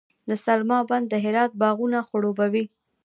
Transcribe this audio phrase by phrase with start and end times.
[0.29, 2.65] د سلما بند د هرات باغونه خړوبوي.